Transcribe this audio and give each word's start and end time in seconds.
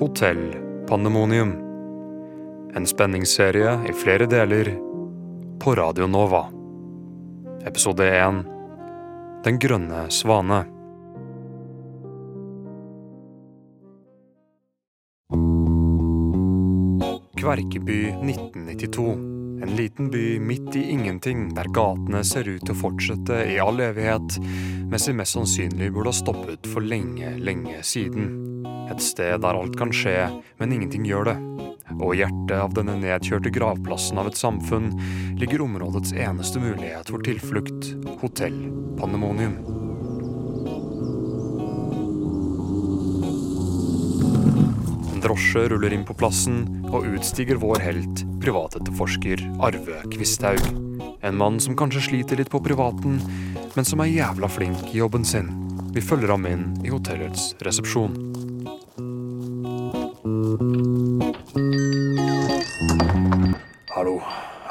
Hotell 0.00 0.56
Pandemonium. 0.88 1.52
En 2.74 2.86
spenningsserie 2.86 3.80
i 3.88 3.92
flere 3.92 4.26
deler 4.26 4.78
på 5.60 5.74
Radio 5.74 6.06
Nova. 6.06 6.46
Episode 7.68 8.06
1 8.08 8.38
Den 9.44 9.58
grønne 9.60 10.06
svane. 10.08 10.62
Kverkeby 17.36 18.00
1992. 18.08 19.04
En 19.62 19.76
liten 19.76 20.08
by 20.10 20.38
midt 20.40 20.76
i 20.76 20.86
ingenting, 20.90 21.50
der 21.54 21.68
gatene 21.76 22.24
ser 22.24 22.48
ut 22.48 22.64
til 22.64 22.72
å 22.72 22.82
fortsette 22.86 23.44
i 23.52 23.60
all 23.60 23.84
evighet, 23.84 24.40
mens 24.88 25.10
de 25.10 25.18
mest 25.20 25.36
sannsynlig 25.36 25.92
burde 25.92 26.08
ha 26.14 26.22
stoppet 26.22 26.72
for 26.72 26.80
lenge, 26.80 27.36
lenge 27.36 27.82
siden. 27.84 28.39
Et 28.90 29.02
sted 29.02 29.40
der 29.42 29.56
alt 29.56 29.76
kan 29.78 29.92
skje, 29.94 30.28
men 30.58 30.72
ingenting 30.74 31.06
gjør 31.06 31.30
det. 31.30 31.36
Og 32.00 32.14
i 32.14 32.20
hjertet 32.22 32.56
av 32.56 32.74
denne 32.74 32.96
nedkjørte 33.00 33.52
gravplassen 33.54 34.18
av 34.20 34.30
et 34.30 34.38
samfunn 34.38 34.92
ligger 35.40 35.64
områdets 35.64 36.14
eneste 36.14 36.62
mulighet 36.62 37.10
for 37.10 37.22
tilflukt, 37.26 37.92
Hotell 38.22 38.56
Pandemonium. 38.98 39.58
En 45.10 45.22
drosje 45.22 45.66
ruller 45.68 45.94
inn 45.94 46.06
på 46.08 46.16
plassen, 46.16 46.62
og 46.90 47.06
utstiger 47.12 47.60
vår 47.60 47.82
helt, 47.84 48.24
privatetterforsker 48.42 49.44
Arve 49.62 50.00
Kvisthaug. 50.14 50.62
En 51.20 51.36
mann 51.36 51.60
som 51.60 51.76
kanskje 51.76 52.06
sliter 52.08 52.40
litt 52.40 52.50
på 52.50 52.62
privaten, 52.64 53.20
men 53.76 53.86
som 53.86 54.00
er 54.00 54.10
jævla 54.14 54.48
flink 54.50 54.88
i 54.94 55.02
jobben 55.02 55.26
sin. 55.28 55.52
Vi 55.92 56.02
følger 56.02 56.32
ham 56.32 56.48
inn 56.48 56.66
i 56.86 56.94
hotellets 56.94 57.52
resepsjon. 57.60 58.29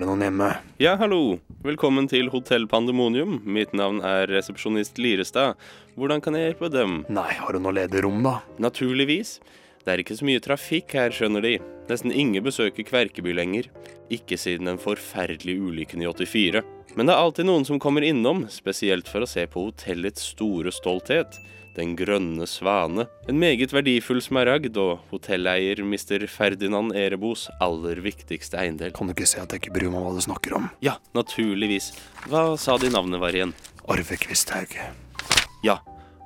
Det 0.00 0.08
noen 0.08 0.22
hjemme? 0.24 0.48
Ja, 0.80 0.94
hallo. 1.00 1.38
Velkommen 1.64 2.06
til 2.08 2.30
Hotell 2.32 2.64
Pandemonium. 2.70 3.40
Mitt 3.44 3.74
navn 3.76 4.00
er 4.06 4.30
resepsjonist 4.30 4.96
Lirestad. 5.00 5.58
Hvordan 6.00 6.22
kan 6.24 6.36
jeg 6.38 6.50
hjelpe 6.50 6.70
dem? 6.72 7.02
Nei, 7.12 7.28
har 7.36 7.52
du 7.52 7.60
noe 7.60 7.74
ledig 7.76 8.00
rom, 8.06 8.22
da? 8.24 8.38
Naturligvis. 8.62 9.38
Det 9.80 9.92
er 9.92 10.02
ikke 10.02 10.16
så 10.18 10.26
mye 10.28 10.42
trafikk 10.44 10.92
her, 10.98 11.14
skjønner 11.14 11.44
De. 11.44 11.54
Nesten 11.88 12.12
ingen 12.12 12.44
besøker 12.44 12.84
Kverkeby 12.86 13.32
lenger. 13.36 13.70
Ikke 14.12 14.36
siden 14.38 14.68
den 14.68 14.80
forferdelige 14.80 15.62
ulykken 15.62 16.04
i 16.04 16.10
84. 16.10 16.60
Men 16.98 17.06
det 17.06 17.14
er 17.14 17.22
alltid 17.22 17.46
noen 17.46 17.64
som 17.66 17.80
kommer 17.80 18.04
innom, 18.04 18.44
spesielt 18.50 19.08
for 19.08 19.24
å 19.24 19.30
se 19.30 19.46
på 19.48 19.68
hotellets 19.68 20.32
store 20.34 20.72
stolthet. 20.74 21.38
Den 21.76 21.94
grønne 21.96 22.48
svane. 22.50 23.06
En 23.30 23.38
meget 23.40 23.72
verdifull 23.72 24.18
smaragd, 24.20 24.76
og 24.76 25.04
hotelleier 25.12 25.80
Mr. 25.86 26.26
Ferdinand 26.28 26.92
Erebos 26.98 27.46
aller 27.62 28.02
viktigste 28.04 28.58
eiendel. 28.60 28.92
Kan 28.92 29.08
du 29.08 29.14
ikke 29.14 29.30
se 29.30 29.40
at 29.40 29.54
jeg 29.54 29.62
ikke 29.62 29.76
bryr 29.78 29.88
meg 29.88 30.02
om 30.02 30.10
hva 30.10 30.16
du 30.18 30.24
snakker 30.26 30.58
om? 30.58 30.66
Ja, 30.84 30.98
naturligvis. 31.16 31.92
Hva 32.26 32.50
sa 32.60 32.76
de 32.82 32.90
navnet 32.92 33.22
var 33.22 33.38
igjen? 33.38 33.54
Arve 33.90 34.18
Kvisthaug. 34.20 34.74
Ja, 35.64 35.78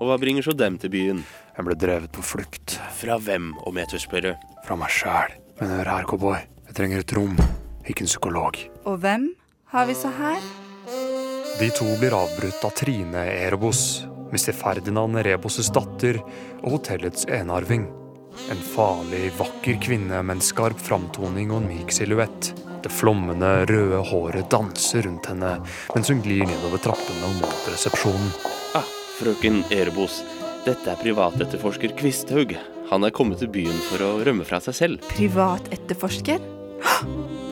og 0.04 0.10
hva 0.10 0.18
bringer 0.20 0.44
så 0.44 0.52
dem 0.52 0.76
til 0.76 0.92
byen? 0.92 1.22
Jeg 1.54 1.64
ble 1.64 1.76
drevet 1.80 2.12
på 2.12 2.20
flukt. 2.20 2.76
Fra 2.98 3.16
hvem, 3.24 3.54
om 3.64 3.78
jeg 3.80 3.88
tør 3.88 4.02
spørre? 4.02 4.32
Fra 4.66 4.76
meg 4.76 4.92
sjæl. 4.92 5.32
Men 5.60 5.70
hør 5.78 5.90
her, 5.94 6.08
cowboy. 6.10 6.42
Jeg 6.68 6.76
trenger 6.76 7.00
et 7.00 7.14
rom, 7.16 7.38
ikke 7.88 8.04
en 8.04 8.10
psykolog. 8.10 8.58
Og 8.84 8.98
hvem 9.00 9.30
har 9.72 9.88
vi 9.88 9.96
så 9.96 10.10
her? 10.12 10.44
De 11.56 11.68
to 11.72 11.86
blir 12.00 12.16
avbrutt 12.18 12.66
av 12.66 12.74
Trine 12.76 13.22
Erebos, 13.32 14.04
Mr. 14.34 14.52
Ferdinand 14.58 15.22
Rebos' 15.24 15.70
datter 15.72 16.18
og 16.18 16.74
hotellets 16.74 17.24
enarving. 17.30 17.86
En 18.50 18.60
farlig, 18.74 19.30
vakker 19.38 19.78
kvinne 19.80 20.20
med 20.20 20.36
en 20.36 20.44
skarp 20.44 20.82
framtoning 20.84 21.54
og 21.54 21.62
en 21.62 21.70
myk 21.70 21.94
silhuett. 21.94 22.50
Det 22.84 22.92
flommende, 22.92 23.62
røde 23.70 24.02
håret 24.10 24.50
danser 24.52 25.06
rundt 25.06 25.30
henne 25.30 25.54
mens 25.94 26.12
hun 26.12 26.20
glir 26.26 26.44
nedover 26.44 26.82
trappene 26.90 27.30
og 27.30 27.38
mot 27.40 27.70
resepsjonen. 27.70 28.34
Ah, 28.76 28.90
frøken 29.18 29.62
Erebos. 29.74 30.22
Dette 30.64 30.90
er 30.90 31.00
privatetterforsker 31.00 31.92
Kvisthaug. 31.98 32.54
Han 32.90 33.04
er 33.06 33.12
kommet 33.14 33.40
til 33.42 33.50
byen 33.52 33.76
for 33.88 34.02
å 34.04 34.10
rømme 34.24 34.46
fra 34.48 34.60
seg 34.64 34.76
selv. 34.78 35.06
Privatetterforsker? 35.12 36.42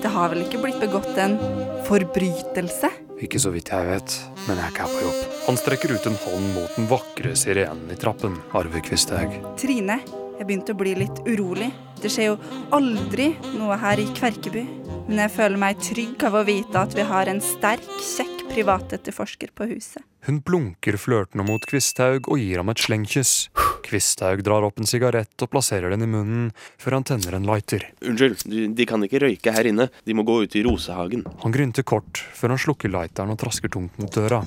Det 0.02 0.10
har 0.10 0.32
vel 0.32 0.44
ikke 0.44 0.60
blitt 0.62 0.80
begått 0.82 1.16
en 1.20 1.38
forbrytelse? 1.86 2.90
Ikke 3.22 3.38
så 3.38 3.52
vidt 3.54 3.70
jeg 3.70 3.86
vet, 3.86 4.16
men 4.48 4.58
jeg 4.58 4.64
er 4.64 4.72
ikke 4.72 4.86
her 4.86 4.96
på 4.96 5.04
jobb. 5.04 5.36
Han 5.46 5.58
strekker 5.60 5.94
ut 5.94 6.08
en 6.10 6.18
hånd 6.24 6.48
mot 6.56 6.76
den 6.78 6.88
vakre 6.90 7.34
sirenen 7.38 7.92
i 7.94 7.98
trappen. 8.00 8.34
Arve 8.58 8.82
Kvisthaug. 8.82 9.36
Trine, 9.60 10.00
jeg 10.38 10.48
begynte 10.48 10.74
å 10.74 10.80
bli 10.80 10.96
litt 11.04 11.22
urolig. 11.28 11.70
Det 12.02 12.10
skjer 12.10 12.32
jo 12.32 12.38
aldri 12.74 13.30
noe 13.54 13.78
her 13.78 14.02
i 14.02 14.08
Kverkeby. 14.16 14.64
Men 15.06 15.24
jeg 15.24 15.34
føler 15.36 15.60
meg 15.60 15.82
trygg 15.82 16.24
av 16.26 16.40
å 16.40 16.46
vite 16.48 16.82
at 16.82 16.96
vi 16.98 17.06
har 17.06 17.30
en 17.30 17.42
sterk, 17.44 17.86
kjekk 18.02 18.48
privatetterforsker 18.50 19.54
på 19.54 19.70
huset. 19.70 20.02
Hun 20.22 20.38
blunker 20.46 20.94
flørtende 21.02 21.42
mot 21.42 21.64
Kvisthaug 21.66 22.28
og 22.30 22.38
gir 22.38 22.60
ham 22.60 22.70
et 22.70 22.78
slengkyss. 22.78 23.48
Kvisthaug 23.82 24.44
drar 24.46 24.62
opp 24.62 24.78
en 24.78 24.86
sigarett 24.86 25.42
og 25.42 25.50
plasserer 25.50 25.90
den 25.90 26.04
i 26.06 26.10
munnen, 26.10 26.52
før 26.78 27.00
han 27.00 27.06
tenner 27.08 27.34
en 27.34 27.48
lighter. 27.48 27.88
Unnskyld, 28.06 28.44
de, 28.46 28.68
de 28.70 28.86
kan 28.86 29.02
ikke 29.02 29.18
røyke 29.24 29.54
her 29.56 29.66
inne. 29.72 29.88
De 30.06 30.14
må 30.14 30.22
gå 30.28 30.36
ut 30.44 30.54
i 30.54 30.62
rosehagen. 30.62 31.26
Han 31.42 31.54
grynter 31.56 31.82
kort, 31.82 32.22
før 32.38 32.54
han 32.54 32.62
slukker 32.62 32.92
lighteren 32.94 33.34
og 33.34 33.40
trasker 33.42 33.72
tungt 33.74 33.98
mot 33.98 34.14
døra. 34.14 34.44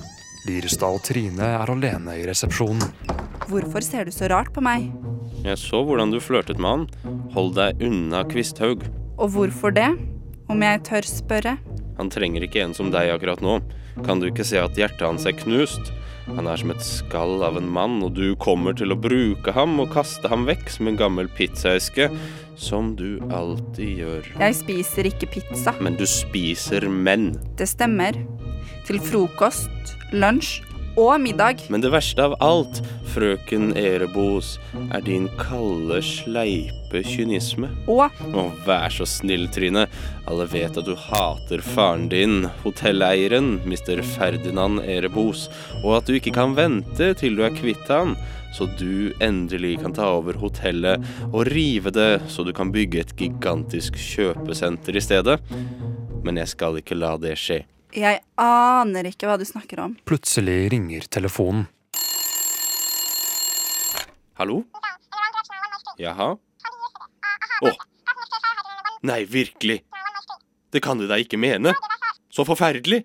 Lirestad 0.48 0.96
og 0.96 1.04
Trine 1.04 1.52
er 1.58 1.74
alene 1.76 2.16
i 2.16 2.24
resepsjonen. 2.24 2.80
Hvorfor 3.50 3.84
ser 3.84 4.08
du 4.08 4.14
så 4.14 4.30
rart 4.32 4.54
på 4.56 4.64
meg? 4.64 4.88
Jeg 5.44 5.60
så 5.60 5.84
hvordan 5.84 6.14
du 6.14 6.22
flørtet 6.24 6.56
med 6.56 6.72
han. 6.72 7.24
Hold 7.36 7.52
deg 7.58 7.84
unna 7.84 8.24
Kvisthaug. 8.24 8.88
Og 9.20 9.28
hvorfor 9.36 9.76
det? 9.76 9.90
Om 10.48 10.62
jeg 10.62 10.86
tør 10.88 11.08
spørre? 11.10 11.58
Han 11.96 12.10
trenger 12.12 12.44
ikke 12.44 12.62
en 12.64 12.74
som 12.76 12.90
deg 12.92 13.12
akkurat 13.14 13.42
nå. 13.44 13.60
Kan 14.04 14.20
du 14.20 14.28
ikke 14.28 14.44
se 14.44 14.60
at 14.60 14.76
hjertet 14.76 15.06
hans 15.06 15.24
er 15.28 15.36
knust? 15.38 15.92
Han 16.26 16.48
er 16.50 16.58
som 16.58 16.72
et 16.74 16.82
skall 16.82 17.44
av 17.46 17.56
en 17.56 17.68
mann, 17.70 18.00
og 18.02 18.16
du 18.18 18.34
kommer 18.42 18.74
til 18.76 18.92
å 18.92 18.98
bruke 18.98 19.54
ham 19.54 19.78
og 19.80 19.92
kaste 19.94 20.28
ham 20.28 20.44
vekk 20.48 20.68
som 20.74 20.90
en 20.90 20.98
gammel 20.98 21.30
pizzaeske, 21.38 22.10
som 22.58 22.94
du 22.98 23.20
alltid 23.30 24.02
gjør. 24.02 24.30
Jeg 24.42 24.58
spiser 24.58 25.10
ikke 25.12 25.30
pizza. 25.38 25.76
Men 25.80 25.96
du 25.96 26.06
spiser 26.10 26.88
menn. 26.90 27.34
Det 27.56 27.68
stemmer. 27.70 28.18
Til 28.86 28.98
frokost, 29.02 29.94
lunsj 30.14 30.60
og 30.96 31.20
middag. 31.20 31.66
Men 31.72 31.84
det 31.84 31.92
verste 31.94 32.24
av 32.24 32.34
alt, 32.44 32.80
frøken 33.14 33.70
Erebos, 33.78 34.56
er 34.94 35.04
din 35.06 35.28
kalde, 35.40 36.00
sleipe 36.04 37.02
kynisme. 37.06 37.70
Og 37.90 38.08
Å, 38.36 38.46
vær 38.66 38.92
så 38.92 39.06
snill, 39.08 39.46
Trine. 39.52 39.86
Alle 40.26 40.48
vet 40.50 40.76
at 40.76 40.88
du 40.88 40.94
hater 40.98 41.62
faren 41.64 42.08
din, 42.12 42.48
hotelleieren, 42.64 43.58
Mr. 43.68 44.02
Ferdinand 44.16 44.82
Erebos, 44.84 45.46
og 45.82 46.00
at 46.00 46.08
du 46.08 46.16
ikke 46.18 46.34
kan 46.36 46.56
vente 46.58 47.12
til 47.20 47.38
du 47.38 47.44
er 47.46 47.54
kvitt 47.56 47.86
han, 47.92 48.16
så 48.56 48.68
du 48.78 49.12
endelig 49.20 49.76
kan 49.82 49.94
ta 49.96 50.08
over 50.16 50.38
hotellet 50.40 51.04
og 51.28 51.44
rive 51.50 51.92
det, 51.92 52.24
så 52.32 52.46
du 52.46 52.54
kan 52.56 52.72
bygge 52.72 53.04
et 53.04 53.16
gigantisk 53.18 53.98
kjøpesenter 54.00 54.96
i 54.96 55.04
stedet. 55.04 55.40
Men 56.24 56.40
jeg 56.40 56.56
skal 56.56 56.80
ikke 56.80 56.98
la 56.98 57.16
det 57.20 57.36
skje. 57.38 57.62
Jeg 57.94 58.20
aner 58.40 59.08
ikke 59.10 59.28
hva 59.28 59.36
du 59.40 59.44
snakker 59.48 59.82
om. 59.84 59.96
Plutselig 60.08 60.70
ringer 60.72 61.06
telefonen. 61.12 61.66
Hallo? 64.36 64.62
Jaha? 66.00 66.34
Å. 67.64 67.70
Nei, 69.06 69.22
virkelig. 69.24 69.80
Det 70.72 70.82
kan 70.84 70.98
du 71.00 71.06
da 71.08 71.16
ikke 71.20 71.38
mene. 71.40 71.72
Så 72.28 72.44
forferdelig. 72.44 73.04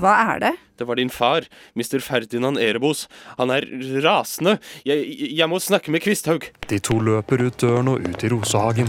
Hva 0.00 0.14
er 0.32 0.40
det? 0.40 0.52
Det 0.80 0.86
var 0.88 0.96
din 0.96 1.12
far, 1.12 1.44
Mr. 1.76 2.00
Ferdinand 2.00 2.60
Erebos. 2.60 3.04
Han 3.36 3.52
er 3.52 3.66
rasende. 4.04 4.56
Jeg, 4.88 5.04
jeg 5.36 5.48
må 5.50 5.60
snakke 5.60 5.92
med 5.92 6.04
Kvisthaug. 6.04 6.48
De 6.70 6.80
to 6.80 6.96
løper 7.04 7.44
ut 7.44 7.60
døren 7.60 7.92
og 7.92 8.06
ut 8.06 8.24
i 8.24 8.32
rosehagen. 8.32 8.88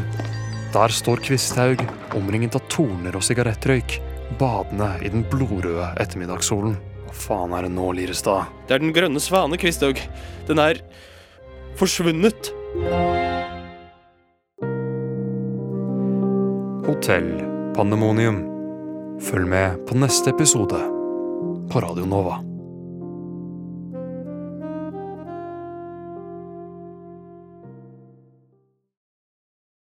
Der 0.74 0.96
står 0.96 1.22
Kvisthaug, 1.26 1.84
omringet 2.18 2.56
av 2.58 2.64
torner 2.72 3.20
og 3.20 3.26
sigarettrøyk, 3.28 4.00
badende 4.40 4.90
i 5.06 5.12
den 5.14 5.26
blodrøde 5.30 5.90
ettermiddagssolen. 6.02 6.78
Hva 7.08 7.16
faen 7.18 7.56
er 7.56 7.68
det 7.68 7.74
nå, 7.76 7.90
Lirestad? 7.98 8.50
Det 8.68 8.78
er 8.78 8.84
den 8.84 8.94
grønne 8.96 9.22
svane, 9.22 9.60
Kvisthaug. 9.60 10.00
Den 10.50 10.62
er 10.62 10.82
forsvunnet. 11.80 12.54
Hotell 16.88 17.30
Pandemonium. 17.78 18.44
Følg 19.24 19.48
med 19.50 19.86
på 19.88 19.98
neste 19.98 20.34
episode 20.34 20.82
på 21.72 21.86
Radio 21.86 22.06
Nova. 22.10 22.42